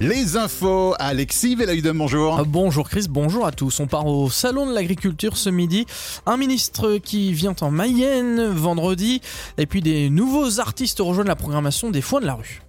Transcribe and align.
Les 0.00 0.36
infos, 0.36 0.94
Alexis 1.00 1.56
Vellaudem, 1.56 1.98
bonjour. 1.98 2.38
Euh, 2.38 2.44
Bonjour 2.46 2.88
Chris, 2.88 3.06
bonjour 3.10 3.44
à 3.44 3.50
tous. 3.50 3.80
On 3.80 3.88
part 3.88 4.06
au 4.06 4.30
salon 4.30 4.68
de 4.68 4.72
l'agriculture 4.72 5.36
ce 5.36 5.50
midi. 5.50 5.86
Un 6.24 6.36
ministre 6.36 6.98
qui 6.98 7.32
vient 7.32 7.56
en 7.62 7.72
Mayenne 7.72 8.46
vendredi. 8.46 9.20
Et 9.56 9.66
puis 9.66 9.82
des 9.82 10.08
nouveaux 10.08 10.60
artistes 10.60 11.00
rejoignent 11.00 11.26
la 11.26 11.34
programmation 11.34 11.90
des 11.90 12.00
foins 12.00 12.20
de 12.20 12.26
la 12.26 12.34
rue. 12.34 12.62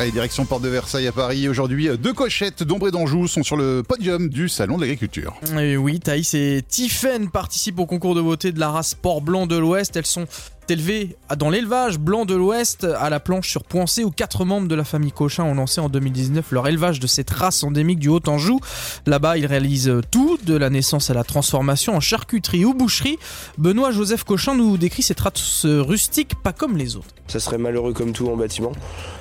Allez, 0.00 0.10
direction 0.10 0.44
Porte 0.44 0.62
de 0.62 0.68
Versailles 0.70 1.06
à 1.06 1.12
Paris. 1.12 1.48
Aujourd'hui, 1.48 1.88
deux 1.96 2.12
cochettes 2.12 2.64
d'ombre 2.64 2.88
et 2.88 2.90
d'Anjou 2.90 3.28
sont 3.28 3.44
sur 3.44 3.56
le 3.56 3.84
podium 3.84 4.28
du 4.28 4.48
salon 4.48 4.78
de 4.78 4.80
l'agriculture. 4.80 5.36
Oui, 5.54 6.00
Thaïs 6.00 6.34
et 6.34 6.64
Tiffen 6.66 7.30
participent 7.30 7.78
au 7.78 7.86
concours 7.86 8.16
de 8.16 8.22
beauté 8.22 8.50
de 8.50 8.58
la 8.58 8.70
race 8.70 8.94
Port 8.94 9.20
Blanc 9.20 9.46
de 9.46 9.56
l'Ouest. 9.56 9.94
Elles 9.94 10.06
sont 10.06 10.26
élevées 10.70 11.16
dans 11.36 11.50
l'élevage 11.50 11.98
blanc 11.98 12.24
de 12.24 12.34
l'Ouest 12.34 12.84
à 12.84 13.10
la 13.10 13.20
planche 13.20 13.50
sur 13.50 13.64
Poincé 13.64 14.04
où 14.04 14.10
quatre 14.10 14.44
membres 14.44 14.68
de 14.68 14.74
la 14.74 14.84
famille 14.84 15.12
Cochin 15.12 15.44
ont 15.44 15.54
lancé 15.54 15.80
en 15.80 15.88
2019 15.88 16.52
leur 16.52 16.68
élevage 16.68 17.00
de 17.00 17.06
cette 17.06 17.30
race 17.30 17.62
endémique 17.64 17.98
du 17.98 18.08
Haut-Anjou. 18.08 18.60
Là-bas, 19.06 19.38
ils 19.38 19.46
réalisent 19.46 19.92
tout, 20.10 20.38
de 20.44 20.56
la 20.56 20.70
naissance 20.70 21.10
à 21.10 21.14
la 21.14 21.24
transformation 21.24 21.94
en 21.94 22.00
charcuterie 22.00 22.64
ou 22.64 22.74
boucherie. 22.74 23.18
Benoît 23.58 23.90
Joseph 23.90 24.24
Cochin 24.24 24.54
nous 24.54 24.76
décrit 24.76 25.02
cette 25.02 25.20
race 25.20 25.64
rustique 25.64 26.34
pas 26.42 26.52
comme 26.52 26.76
les 26.76 26.96
autres. 26.96 27.08
Ça 27.28 27.40
serait 27.40 27.58
malheureux 27.58 27.92
comme 27.92 28.12
tout 28.12 28.28
en 28.28 28.36
bâtiment. 28.36 28.72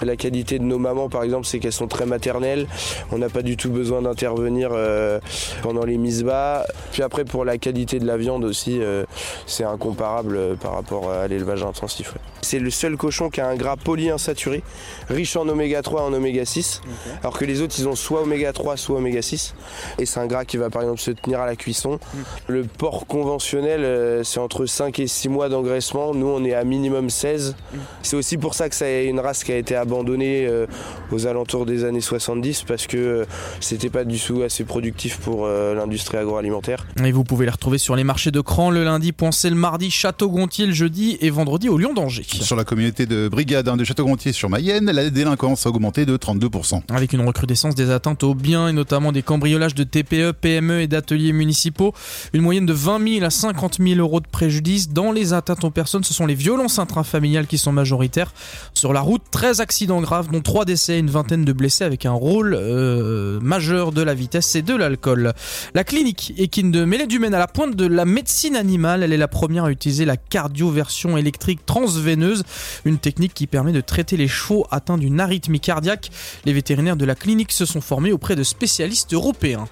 La 0.01 0.17
qualité 0.17 0.59
de 0.59 0.63
nos 0.63 0.79
mamans, 0.79 1.07
par 1.07 1.23
exemple, 1.23 1.45
c'est 1.45 1.59
qu'elles 1.59 1.71
sont 1.71 1.87
très 1.87 2.05
maternelles. 2.05 2.67
On 3.11 3.17
n'a 3.17 3.29
pas 3.29 3.41
du 3.41 3.55
tout 3.55 3.69
besoin 3.69 4.01
d'intervenir 4.01 4.71
euh, 4.73 5.19
pendant 5.61 5.85
les 5.85 5.97
mises 5.97 6.23
bas. 6.23 6.65
Puis 6.91 7.03
après, 7.03 7.23
pour 7.23 7.45
la 7.45 7.57
qualité 7.57 7.99
de 7.99 8.05
la 8.05 8.17
viande 8.17 8.43
aussi, 8.43 8.81
euh, 8.81 9.05
c'est 9.45 9.63
incomparable 9.63 10.35
euh, 10.35 10.55
par 10.55 10.73
rapport 10.73 11.09
à 11.09 11.27
l'élevage 11.31 11.63
intensif. 11.63 12.13
ouais. 12.13 12.21
C'est 12.41 12.59
le 12.59 12.69
seul 12.69 12.97
cochon 12.97 13.29
qui 13.29 13.41
a 13.41 13.47
un 13.47 13.55
gras 13.55 13.75
polyinsaturé, 13.75 14.63
riche 15.09 15.35
en 15.35 15.47
oméga 15.47 15.81
3 15.81 16.01
et 16.01 16.03
en 16.05 16.13
oméga 16.13 16.45
6, 16.45 16.81
alors 17.21 17.37
que 17.37 17.45
les 17.45 17.61
autres, 17.61 17.75
ils 17.77 17.87
ont 17.87 17.95
soit 17.95 18.21
oméga 18.21 18.53
3, 18.53 18.77
soit 18.77 18.97
oméga 18.97 19.21
6. 19.21 19.55
Et 19.99 20.05
c'est 20.05 20.19
un 20.19 20.27
gras 20.27 20.45
qui 20.45 20.57
va 20.57 20.69
par 20.69 20.81
exemple 20.81 20.99
se 20.99 21.11
tenir 21.11 21.39
à 21.39 21.45
la 21.45 21.55
cuisson. 21.55 21.99
Le 22.47 22.63
porc 22.63 23.05
conventionnel, 23.07 23.83
euh, 23.83 24.23
c'est 24.23 24.39
entre 24.39 24.65
5 24.65 24.99
et 24.99 25.07
6 25.07 25.29
mois 25.29 25.49
d'engraissement. 25.49 26.13
Nous, 26.13 26.27
on 26.27 26.43
est 26.43 26.53
à 26.53 26.63
minimum 26.63 27.09
16. 27.09 27.55
C'est 28.01 28.15
aussi 28.15 28.37
pour 28.37 28.53
ça 28.53 28.69
que 28.69 28.75
c'est 28.75 29.05
une 29.05 29.19
race 29.19 29.43
qui 29.43 29.51
a 29.51 29.57
été 29.57 29.75
abandonnée 29.75 30.45
euh, 30.47 30.65
aux 31.11 31.27
alentours 31.27 31.65
des 31.65 31.83
années 31.83 32.01
70 32.01 32.63
parce 32.63 32.87
que 32.87 32.97
euh, 32.97 33.25
c'était 33.59 33.89
pas 33.89 34.03
du 34.03 34.19
tout 34.19 34.41
assez 34.43 34.63
productif 34.63 35.17
pour 35.17 35.47
l'industrie 35.47 36.17
agroalimentaire. 36.17 36.85
Et 37.03 37.11
vous 37.11 37.23
pouvez 37.23 37.45
les 37.45 37.51
retrouver 37.51 37.77
sur 37.77 37.95
les 37.95 38.03
marchés 38.03 38.31
de 38.31 38.41
Cran 38.41 38.69
le 38.69 38.83
lundi, 38.83 39.11
Poincé 39.11 39.49
le 39.49 39.55
mardi, 39.55 39.91
Château-Gontier 39.91 40.65
le 40.65 40.73
jeudi 40.73 41.17
et 41.21 41.29
vendredi 41.29 41.69
au 41.69 41.77
Lyon 41.77 41.93
d'Angers. 41.93 42.25
Sur 42.27 42.55
la 42.55 42.63
communauté 42.63 43.05
de 43.05 43.29
brigade 43.29 43.69
hein, 43.69 43.77
de 43.77 43.83
Château-Gontier 43.83 44.33
sur 44.33 44.49
Mayenne, 44.49 44.91
la 44.91 45.09
délinquance 45.09 45.65
a 45.65 45.69
augmenté 45.69 46.05
de 46.05 46.17
32%. 46.17 46.81
Avec 46.89 47.13
une 47.13 47.21
recrudescence 47.21 47.75
des 47.75 47.91
atteintes 47.91 48.23
aux 48.23 48.33
biens 48.33 48.67
et 48.67 48.73
notamment 48.73 49.11
des 49.11 49.21
cambriolages 49.21 49.75
de 49.75 49.83
TPE, 49.83 50.31
PME 50.31 50.81
et 50.81 50.87
d'ateliers 50.87 51.31
municipaux. 51.31 51.93
Une 52.33 52.41
moyenne 52.41 52.65
de 52.65 52.73
20 52.73 53.07
000 53.19 53.25
à 53.25 53.29
50 53.29 53.77
000 53.79 53.99
euros 53.99 54.19
de 54.19 54.27
préjudice. 54.27 54.89
Dans 54.89 55.11
les 55.11 55.33
atteintes 55.33 55.63
aux 55.63 55.69
personnes, 55.69 56.03
ce 56.03 56.13
sont 56.13 56.25
les 56.25 56.33
violences 56.33 56.79
intrafamiliales 56.79 57.45
qui 57.45 57.59
sont 57.59 57.71
majoritaires. 57.71 58.33
Sur 58.73 58.91
la 58.91 59.01
route, 59.01 59.21
13 59.29 59.61
accidents 59.61 60.01
graves, 60.01 60.31
dont 60.31 60.41
3 60.41 60.65
décès 60.65 60.95
et 60.95 60.99
une 60.99 61.11
vingtaine 61.11 61.45
de 61.45 61.53
blessés 61.53 61.83
avec 61.83 62.05
un 62.07 62.13
rôle 62.13 62.55
euh, 62.59 63.39
majeur 63.41 63.91
de 63.91 64.01
la 64.01 64.15
vitesse 64.15 64.55
et 64.55 64.63
de 64.63 64.75
l'alcool. 64.75 65.33
La 65.75 65.83
clinique 65.83 66.33
équine 66.37 66.71
de 66.71 66.83
Mêlée 66.83 67.07
du 67.07 67.19
Maine 67.19 67.35
à 67.35 67.39
la 67.39 67.47
pointe 67.47 67.75
de 67.75 67.85
la 67.85 68.05
médecine 68.05 68.55
animale. 68.55 69.03
Elle 69.03 69.13
est 69.13 69.17
la 69.17 69.27
première 69.27 69.65
à 69.65 69.71
utiliser 69.71 70.05
la 70.05 70.17
cardioversion 70.17 71.10
électrique 71.17 71.65
transveineuse, 71.65 72.43
une 72.85 72.97
technique 72.97 73.33
qui 73.33 73.47
permet 73.47 73.71
de 73.71 73.81
traiter 73.81 74.17
les 74.17 74.27
chevaux 74.27 74.65
atteints 74.71 74.97
d'une 74.97 75.19
arythmie 75.19 75.59
cardiaque. 75.59 76.09
Les 76.45 76.53
vétérinaires 76.53 76.97
de 76.97 77.05
la 77.05 77.15
clinique 77.15 77.51
se 77.51 77.65
sont 77.65 77.81
formés 77.81 78.11
auprès 78.11 78.35
de 78.35 78.43
spécialistes 78.43 79.13
européens. 79.13 79.67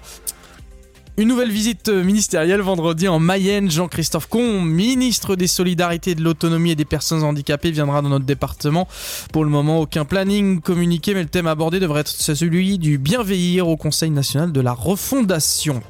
Une 1.20 1.28
nouvelle 1.28 1.50
visite 1.50 1.90
ministérielle 1.90 2.62
vendredi 2.62 3.06
en 3.06 3.18
Mayenne. 3.18 3.70
Jean-Christophe 3.70 4.26
Combe, 4.26 4.66
ministre 4.66 5.36
des 5.36 5.48
Solidarités, 5.48 6.14
de 6.14 6.22
l'Autonomie 6.22 6.70
et 6.70 6.76
des 6.76 6.86
Personnes 6.86 7.22
Handicapées, 7.22 7.72
viendra 7.72 8.00
dans 8.00 8.08
notre 8.08 8.24
département. 8.24 8.88
Pour 9.30 9.44
le 9.44 9.50
moment, 9.50 9.80
aucun 9.82 10.06
planning 10.06 10.62
communiqué, 10.62 11.12
mais 11.12 11.22
le 11.22 11.28
thème 11.28 11.46
abordé 11.46 11.78
devrait 11.78 12.00
être 12.00 12.08
celui 12.08 12.78
du 12.78 12.96
bien 12.96 13.22
vieillir 13.22 13.68
au 13.68 13.76
Conseil 13.76 14.08
national 14.08 14.50
de 14.50 14.62
la 14.62 14.72
refondation. 14.72 15.82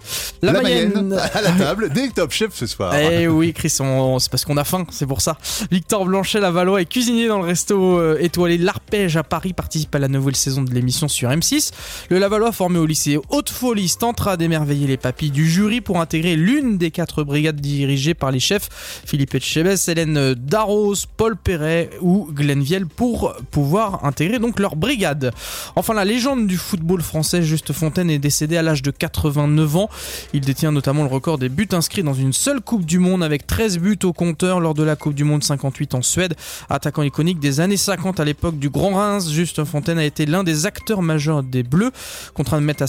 La, 0.43 0.51
Mayenne, 0.51 1.13
à 1.33 1.41
la 1.43 1.53
table 1.53 1.91
des 1.91 2.09
top 2.09 2.33
chefs 2.33 2.57
ce 2.57 2.67
soir. 2.67 2.93
Eh 2.97 3.29
oui, 3.29 3.53
Chris, 3.53 3.77
on- 3.79 4.19
c'est 4.19 4.33
parce 4.33 4.45
qu'on 4.45 4.57
a 4.57 4.65
faim, 4.65 4.85
c'est 4.91 5.07
pour 5.07 5.21
ça. 5.21 5.39
Victor 5.71 6.07
Blanchet, 6.07 6.41
la 6.41 6.51
Valois, 6.51 6.83
est 6.83 6.87
cuisinier 6.87 7.29
dans 7.29 7.39
le 7.39 7.45
resto 7.45 8.01
euh, 8.01 8.19
étoilé 8.19 8.59
L'Arpège 8.59 9.17
à 9.17 9.23
Paris, 9.23 9.53
participe 9.53 9.95
à 9.95 10.01
la 10.01 10.09
nouvelle 10.09 10.35
saison 10.35 10.63
de 10.63 10.75
l'émission 10.75 11.07
sur 11.07 11.31
M6. 11.31 11.71
Le 12.09 12.19
Lavallois, 12.19 12.51
formé 12.51 12.81
au 12.81 12.87
lycée 12.87 13.17
Haute-Folie, 13.29 13.95
tentera 13.97 14.37
d'émerveiller 14.37 14.89
les 14.89 14.97
du 15.29 15.51
jury 15.51 15.83
pour 15.83 16.01
intégrer 16.01 16.37
l'une 16.37 16.79
des 16.79 16.91
quatre 16.91 17.23
brigades 17.23 17.61
dirigées 17.61 18.15
par 18.15 18.31
les 18.31 18.41
chefs 18.41 19.03
Philippe 19.05 19.35
Etchebest, 19.35 19.89
Hélène 19.91 20.33
Darros, 20.35 20.95
Paul 21.19 21.37
Perret 21.37 21.91
ou 22.01 22.29
Glenn 22.33 22.63
Viel 22.63 22.87
pour 22.87 23.35
pouvoir 23.51 24.07
intégrer 24.07 24.39
donc 24.39 24.59
leur 24.59 24.77
brigade. 24.77 25.33
Enfin, 25.77 25.93
la 25.93 26.05
légende 26.05 26.47
du 26.47 26.57
football 26.57 27.03
français, 27.03 27.43
Juste 27.43 27.73
Fontaine, 27.73 28.09
est 28.09 28.19
décédé 28.19 28.57
à 28.57 28.63
l'âge 28.63 28.83
de 28.83 28.91
89 28.91 29.77
ans. 29.77 29.91
Il 30.33 30.41
détient 30.41 30.73
notamment 30.73 31.03
le 31.03 31.11
record 31.11 31.37
des 31.37 31.49
buts 31.49 31.69
inscrits 31.73 32.03
dans 32.03 32.15
une 32.15 32.33
seule 32.33 32.61
Coupe 32.61 32.87
du 32.87 32.99
Monde 32.99 33.23
avec 33.23 33.47
13 33.47 33.79
buts 33.79 33.99
au 34.05 34.13
compteur 34.13 34.61
lors 34.61 34.75
de 34.75 34.83
la 34.83 34.97
Coupe 34.97 35.15
du 35.15 35.25
Monde 35.25 35.43
58 35.43 35.95
en 35.95 36.03
Suède. 36.03 36.35
Attaquant 36.69 37.03
iconique 37.03 37.41
des 37.41 37.61
années 37.61 37.77
50 37.77 38.21
à 38.21 38.25
l'époque 38.25 38.59
du 38.59 38.71
Grand 38.71 38.95
Reims, 38.95 39.31
Juste 39.31 39.65
Fontaine 39.65 39.99
a 39.99 40.05
été 40.05 40.25
l'un 40.25 40.45
des 40.45 40.67
acteurs 40.67 41.03
majeurs 41.03 41.43
des 41.43 41.63
Bleus, 41.63 41.91
contraint 42.35 42.61
de 42.61 42.67
mettre 42.67 42.87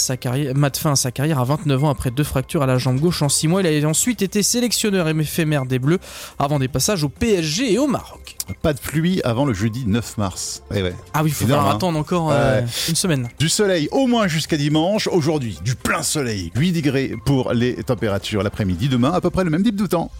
fin 0.80 0.92
à 0.92 0.96
sa 0.96 1.12
carrière 1.12 1.40
à 1.40 1.44
29 1.44 1.84
ans 1.84 1.90
après 1.90 2.12
deux 2.12 2.21
fractures 2.24 2.62
à 2.64 2.66
la 2.66 2.78
jambe 2.78 3.00
gauche 3.00 3.22
en 3.22 3.30
6 3.30 3.48
mois. 3.48 3.62
Il 3.62 3.86
a 3.86 3.88
ensuite 3.88 4.22
été 4.22 4.44
sélectionneur 4.44 5.08
éphémère 5.08 5.66
des 5.66 5.80
Bleus 5.80 6.00
avant 6.40 6.60
des 6.60 6.68
passages 6.68 7.04
au 7.04 7.10
PSG 7.10 7.74
et 7.74 7.78
au 7.80 7.88
Maroc. 7.88 8.38
Pas 8.62 8.74
de 8.74 8.80
pluie 8.80 9.22
avant 9.24 9.46
le 9.46 9.54
jeudi 9.54 9.84
9 9.86 10.18
mars. 10.18 10.64
Eh 10.74 10.82
ouais. 10.82 10.94
Ah 11.14 11.24
oui, 11.24 11.30
il 11.30 11.34
faut 11.34 11.46
falloir 11.46 11.68
hein. 11.70 11.76
attendre 11.76 11.98
encore 12.00 12.32
euh, 12.32 12.62
Ouais. 12.62 12.66
une 12.90 12.96
semaine. 12.96 13.30
Du 13.40 13.50
soleil 13.50 13.88
au 13.92 14.08
moins 14.08 14.28
jusqu'à 14.28 14.58
dimanche. 14.58 15.08
Aujourd'hui, 15.08 15.60
du 15.64 15.76
plein 15.76 16.04
soleil. 16.04 16.52
8 16.56 16.72
degrés 16.74 17.14
pour 17.26 17.54
les 17.54 17.76
températures 17.84 18.44
l'après-midi. 18.44 18.90
Demain, 18.90 19.12
à 19.14 19.22
peu 19.22 19.30
près 19.30 19.44
le 19.44 19.50
même 19.50 19.64
type 19.64 19.76
de 19.76 19.86
temps. 19.86 20.12